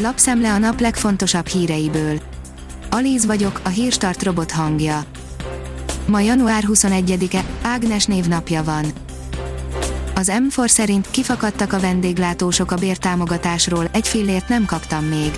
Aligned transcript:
Lapszemle 0.00 0.52
a 0.52 0.58
nap 0.58 0.80
legfontosabb 0.80 1.46
híreiből. 1.46 2.20
Alíz 2.90 3.26
vagyok, 3.26 3.60
a 3.64 3.68
hírstart 3.68 4.22
robot 4.22 4.50
hangja. 4.50 5.04
Ma 6.06 6.20
január 6.20 6.64
21-e, 6.66 7.44
Ágnes 7.62 8.04
névnapja 8.04 8.62
van. 8.62 8.84
Az 10.14 10.32
M4 10.34 10.68
szerint 10.68 11.10
kifakadtak 11.10 11.72
a 11.72 11.80
vendéglátósok 11.80 12.70
a 12.70 12.76
bértámogatásról, 12.76 13.88
egy 13.92 14.08
fillért 14.08 14.48
nem 14.48 14.64
kaptam 14.64 15.04
még. 15.04 15.30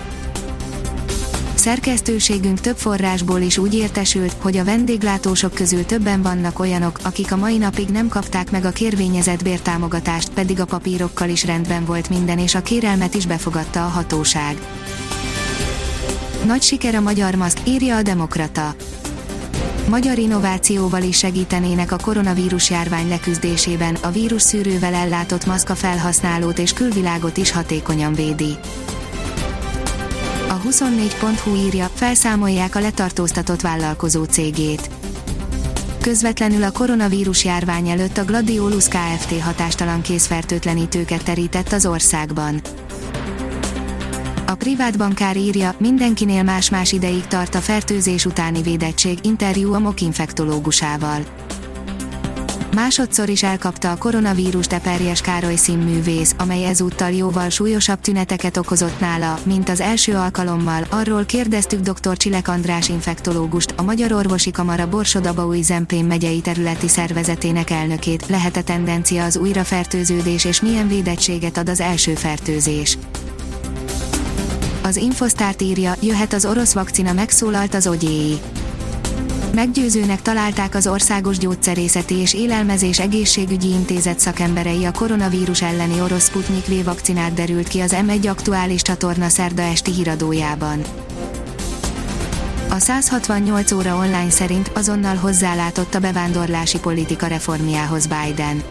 Szerkesztőségünk 1.61 2.59
több 2.59 2.77
forrásból 2.77 3.39
is 3.39 3.57
úgy 3.57 3.73
értesült, 3.73 4.35
hogy 4.39 4.57
a 4.57 4.63
vendéglátósok 4.63 5.53
közül 5.53 5.85
többen 5.85 6.21
vannak 6.21 6.59
olyanok, 6.59 6.99
akik 7.03 7.31
a 7.31 7.35
mai 7.35 7.57
napig 7.57 7.89
nem 7.89 8.07
kapták 8.07 8.51
meg 8.51 8.65
a 8.65 8.69
kérvényezett 8.69 9.43
bértámogatást, 9.43 10.29
pedig 10.29 10.59
a 10.59 10.65
papírokkal 10.65 11.29
is 11.29 11.45
rendben 11.45 11.85
volt 11.85 12.09
minden 12.09 12.39
és 12.39 12.55
a 12.55 12.61
kérelmet 12.61 13.13
is 13.13 13.25
befogadta 13.25 13.85
a 13.85 13.87
hatóság. 13.87 14.57
Nagy 16.45 16.61
siker 16.61 16.95
a 16.95 17.01
magyar 17.01 17.35
maszk, 17.35 17.57
írja 17.67 17.95
a 17.95 18.01
Demokrata. 18.01 18.75
Magyar 19.89 20.17
innovációval 20.17 21.03
is 21.03 21.17
segítenének 21.17 21.91
a 21.91 21.97
koronavírus 22.01 22.69
járvány 22.69 23.07
leküzdésében, 23.07 23.97
a 24.01 24.11
vírus 24.11 24.41
szűrővel 24.41 24.93
ellátott 24.93 25.45
maszka 25.45 25.75
felhasználót 25.75 26.59
és 26.59 26.73
külvilágot 26.73 27.37
is 27.37 27.51
hatékonyan 27.51 28.13
védi. 28.13 28.57
A 30.61 30.63
24.hu 30.63 31.55
írja, 31.55 31.89
felszámolják 31.93 32.75
a 32.75 32.79
letartóztatott 32.79 33.61
vállalkozó 33.61 34.23
cégét. 34.23 34.89
Közvetlenül 36.01 36.63
a 36.63 36.71
koronavírus 36.71 37.45
járvány 37.45 37.89
előtt 37.89 38.17
a 38.17 38.23
Gladiolus 38.23 38.87
Kft. 38.87 39.41
hatástalan 39.41 40.01
készfertőtlenítőket 40.01 41.23
terített 41.23 41.71
az 41.71 41.85
országban. 41.85 42.61
A 44.47 44.55
privát 44.55 44.97
bankár 44.97 45.37
írja, 45.37 45.75
mindenkinél 45.77 46.43
más-más 46.43 46.91
ideig 46.91 47.27
tart 47.27 47.55
a 47.55 47.59
fertőzés 47.59 48.25
utáni 48.25 48.61
védettség, 48.61 49.19
interjú 49.21 49.73
a 49.73 49.79
MOK 49.79 50.01
infektológusával. 50.01 51.40
Másodszor 52.75 53.29
is 53.29 53.43
elkapta 53.43 53.91
a 53.91 53.97
koronavírus 53.97 54.67
Teperjes 54.67 55.21
Károly 55.21 55.55
színművész, 55.55 56.35
amely 56.37 56.65
ezúttal 56.65 57.11
jóval 57.11 57.49
súlyosabb 57.49 57.99
tüneteket 57.99 58.57
okozott 58.57 58.99
nála, 58.99 59.39
mint 59.43 59.69
az 59.69 59.79
első 59.79 60.15
alkalommal. 60.15 60.83
Arról 60.89 61.25
kérdeztük 61.25 61.79
dr. 61.79 62.17
Csilek 62.17 62.47
András 62.47 62.89
infektológust, 62.89 63.73
a 63.77 63.81
Magyar 63.81 64.11
Orvosi 64.11 64.51
Kamara 64.51 64.89
Borsodabaúj 64.89 65.61
Zempén 65.61 66.05
megyei 66.05 66.41
területi 66.41 66.87
szervezetének 66.87 67.69
elnökét, 67.69 68.25
lehet-e 68.27 68.61
tendencia 68.61 69.23
az 69.23 69.37
újrafertőződés 69.37 70.45
és 70.45 70.61
milyen 70.61 70.87
védettséget 70.87 71.57
ad 71.57 71.69
az 71.69 71.79
első 71.79 72.15
fertőzés. 72.15 72.97
Az 74.83 74.95
Infosztárt 74.95 75.61
írja, 75.61 75.95
jöhet 76.01 76.33
az 76.33 76.45
orosz 76.45 76.73
vakcina 76.73 77.13
megszólalt 77.13 77.73
az 77.73 77.87
ogyéi. 77.87 78.39
Meggyőzőnek 79.53 80.21
találták 80.21 80.75
az 80.75 80.87
Országos 80.87 81.37
Gyógyszerészeti 81.37 82.15
és 82.15 82.33
Élelmezés 82.33 82.99
Egészségügyi 82.99 83.69
Intézet 83.69 84.19
szakemberei 84.19 84.85
a 84.85 84.91
koronavírus 84.91 85.61
elleni 85.61 86.01
orosz 86.01 86.25
Sputnik 86.25 86.65
V 86.65 86.83
vakcinát 86.83 87.33
derült 87.33 87.67
ki 87.67 87.79
az 87.79 87.95
M1 88.07 88.29
aktuális 88.29 88.81
csatorna 88.81 89.29
szerda 89.29 89.61
esti 89.61 89.91
híradójában. 89.91 90.81
A 92.69 92.79
168 92.79 93.71
óra 93.71 93.95
online 93.95 94.29
szerint 94.29 94.71
azonnal 94.73 95.15
hozzálátott 95.15 95.95
a 95.95 95.99
bevándorlási 95.99 96.79
politika 96.79 97.27
reformjához 97.27 98.07
Biden. 98.07 98.63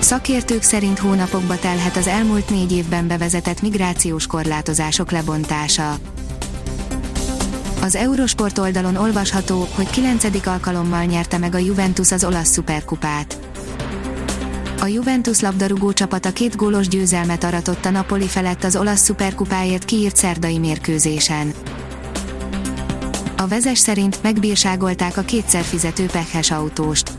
Szakértők 0.00 0.62
szerint 0.62 0.98
hónapokba 0.98 1.58
telhet 1.58 1.96
az 1.96 2.06
elmúlt 2.06 2.50
négy 2.50 2.72
évben 2.72 3.06
bevezetett 3.06 3.62
migrációs 3.62 4.26
korlátozások 4.26 5.10
lebontása. 5.10 5.96
Az 7.84 7.94
Eurosport 7.94 8.58
oldalon 8.58 8.96
olvasható, 8.96 9.68
hogy 9.74 9.90
9. 9.90 10.46
alkalommal 10.46 11.04
nyerte 11.04 11.38
meg 11.38 11.54
a 11.54 11.58
Juventus 11.58 12.12
az 12.12 12.24
olasz 12.24 12.48
szuperkupát. 12.48 13.38
A 14.80 14.86
Juventus 14.86 15.40
labdarúgó 15.40 15.92
csapata 15.92 16.32
két 16.32 16.56
gólos 16.56 16.88
győzelmet 16.88 17.44
aratott 17.44 17.84
a 17.84 17.90
Napoli 17.90 18.26
felett 18.26 18.64
az 18.64 18.76
olasz 18.76 19.00
szuperkupáért 19.00 19.84
kiírt 19.84 20.16
szerdai 20.16 20.58
mérkőzésen. 20.58 21.52
A 23.36 23.46
vezes 23.46 23.78
szerint 23.78 24.22
megbírságolták 24.22 25.16
a 25.16 25.22
kétszer 25.22 25.62
fizető 25.62 26.06
pekhes 26.06 26.50
autóst. 26.50 27.13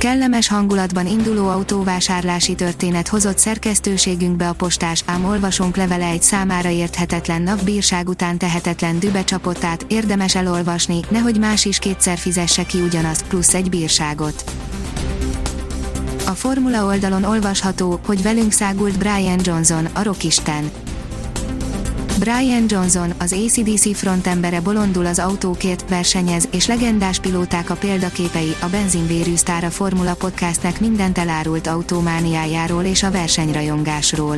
Kellemes 0.00 0.48
hangulatban 0.48 1.06
induló 1.06 1.48
autóvásárlási 1.48 2.54
történet 2.54 3.08
hozott 3.08 3.38
szerkesztőségünkbe 3.38 4.48
a 4.48 4.52
postás, 4.52 5.02
ám 5.06 5.24
olvasónk 5.24 5.76
levele 5.76 6.06
egy 6.06 6.22
számára 6.22 6.68
érthetetlen 6.68 7.42
napbírság 7.42 8.08
után 8.08 8.38
tehetetlen 8.38 8.98
dübe 8.98 9.24
csapott 9.24 9.64
át, 9.64 9.84
érdemes 9.88 10.34
elolvasni, 10.34 11.00
nehogy 11.08 11.38
más 11.38 11.64
is 11.64 11.78
kétszer 11.78 12.18
fizesse 12.18 12.64
ki 12.64 12.80
ugyanazt, 12.80 13.26
plusz 13.26 13.54
egy 13.54 13.68
bírságot. 13.68 14.44
A 16.26 16.30
formula 16.30 16.84
oldalon 16.84 17.24
olvasható, 17.24 18.00
hogy 18.06 18.22
velünk 18.22 18.52
szágult 18.52 18.98
Brian 18.98 19.40
Johnson, 19.42 19.84
a 19.92 20.02
rockisten. 20.02 20.70
Brian 22.20 22.64
Johnson, 22.68 23.12
az 23.18 23.32
ACDC 23.32 23.96
frontembere 23.96 24.60
bolondul 24.60 25.06
az 25.06 25.18
autókért, 25.18 25.88
versenyez, 25.88 26.48
és 26.50 26.66
legendás 26.66 27.18
pilóták 27.18 27.70
a 27.70 27.74
példaképei, 27.74 28.54
a 28.60 28.66
benzinvérű 28.66 29.36
sztár 29.36 29.64
a 29.64 29.70
Formula 29.70 30.14
Podcastnek 30.14 30.80
mindent 30.80 31.18
elárult 31.18 31.66
autómániájáról 31.66 32.84
és 32.84 33.02
a 33.02 33.10
versenyrajongásról. 33.10 34.36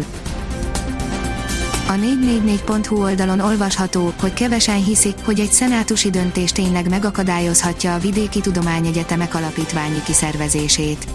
A 1.88 1.93
444.hu 1.93 3.03
oldalon 3.03 3.41
olvasható, 3.41 4.12
hogy 4.20 4.32
kevesen 4.32 4.84
hiszik, 4.84 5.14
hogy 5.25 5.41
egy 5.41 5.53
szenátusi 5.53 6.10
döntés 6.10 6.53
tényleg 6.53 6.88
megakadályozhatja 6.88 7.94
a 7.94 7.99
vidéki 7.99 8.41
tudományegyetemek 8.41 9.34
alapítványi 9.34 10.03
kiszervezését. 10.04 11.06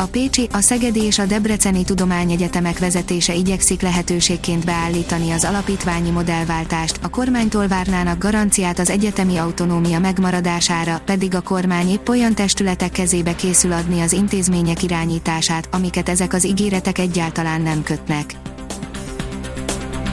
A 0.00 0.06
Pécsi, 0.06 0.48
a 0.52 0.60
Szegedi 0.60 1.02
és 1.02 1.18
a 1.18 1.26
Debreceni 1.26 1.84
Tudományegyetemek 1.84 2.78
vezetése 2.78 3.34
igyekszik 3.34 3.82
lehetőségként 3.82 4.64
beállítani 4.64 5.30
az 5.30 5.44
alapítványi 5.44 6.10
modellváltást, 6.10 6.98
a 7.02 7.08
kormánytól 7.08 7.66
várnának 7.66 8.18
garanciát 8.18 8.78
az 8.78 8.90
egyetemi 8.90 9.36
autonómia 9.36 9.98
megmaradására, 9.98 11.00
pedig 11.04 11.34
a 11.34 11.40
kormány 11.40 11.88
épp 11.88 12.08
olyan 12.08 12.34
testületek 12.34 12.90
kezébe 12.90 13.34
készül 13.34 13.72
adni 13.72 14.00
az 14.00 14.12
intézmények 14.12 14.82
irányítását, 14.82 15.68
amiket 15.72 16.08
ezek 16.08 16.32
az 16.32 16.46
ígéretek 16.46 16.98
egyáltalán 16.98 17.60
nem 17.60 17.82
kötnek. 17.82 18.34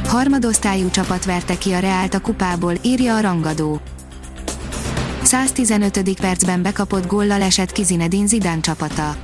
Harmadosztályú 0.07 0.89
csapat 0.89 1.25
verte 1.25 1.57
ki 1.57 1.71
a 1.71 1.79
Reált 1.79 2.13
a 2.13 2.19
kupából, 2.19 2.73
írja 2.81 3.15
a 3.15 3.19
rangadó. 3.21 3.79
115. 5.23 6.19
percben 6.19 6.61
bekapott 6.61 7.07
góllal 7.07 7.41
esett 7.41 7.71
ki 7.71 7.83
Zinedine 7.83 8.59
csapata. 8.61 9.15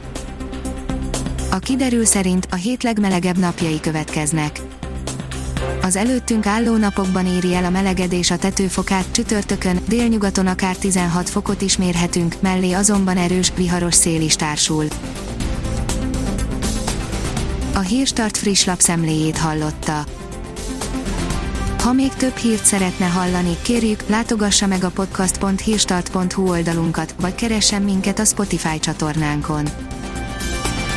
A 1.52 1.60
kiderül 1.60 2.06
szerint 2.06 2.48
a 2.52 2.56
hét 2.56 2.84
legmelegebb 2.84 3.38
napjai 3.38 3.80
következnek. 3.80 4.62
Az 5.82 5.96
előttünk 5.96 6.46
álló 6.46 6.76
napokban 6.76 7.26
éri 7.26 7.56
el 7.56 7.66
a 7.66 7.70
melegedés 7.70 8.32
a 8.32 8.38
tetőfokát, 8.38 9.06
csütörtökön, 9.12 9.80
délnyugaton 9.88 10.48
akár 10.48 10.76
16 10.76 11.30
fokot 11.30 11.62
is 11.62 11.78
mérhetünk, 11.78 12.36
mellé 12.40 12.72
azonban 12.72 13.18
erős, 13.18 13.52
viharos 13.56 13.96
szél 13.96 14.22
is 14.22 14.36
társul. 14.36 14.86
A 17.74 17.80
Hírstart 17.80 18.38
friss 18.38 18.66
lapszemléjét 18.66 19.38
hallotta. 19.38 20.06
Ha 21.80 21.94
még 21.94 22.14
több 22.14 22.36
hírt 22.36 22.66
szeretne 22.66 23.06
hallani, 23.06 23.58
kérjük, 23.62 24.04
látogassa 24.08 24.68
meg 24.68 24.84
a 24.84 24.90
podcast.hírstart.hu 24.90 26.50
oldalunkat, 26.50 27.16
vagy 27.20 27.36
keressen 27.36 27.82
minket 27.82 28.20
a 28.20 28.26
Spotify 28.26 28.80
csatornánkon 28.80 29.66